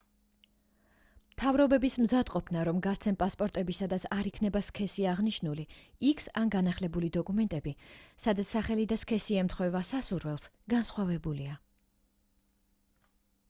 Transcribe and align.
მთავრობების 1.33 1.97
მზადყოფნა 2.05 2.63
რომ 2.69 2.79
გასცენ 2.85 3.17
პასპორტები 3.23 3.75
სადაც 3.79 4.07
არ 4.15 4.29
იქნება 4.29 4.61
სქესი 4.69 5.05
აღნიშნული 5.11 5.65
x 6.13 6.27
ან 6.41 6.53
განახლებული 6.55 7.11
დოკუმენტები 7.19 7.75
სადაც 8.25 8.55
სახელი 8.59 8.87
და 8.93 8.99
სქესი 9.05 9.39
ემთხვევა 9.45 9.83
სასურველს 9.91 10.49
განსხვავებულია 10.77 11.59